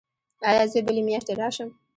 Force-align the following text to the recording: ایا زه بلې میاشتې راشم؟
ایا 0.49 0.63
زه 0.71 0.79
بلې 0.85 1.01
میاشتې 1.07 1.33
راشم؟ 1.39 1.69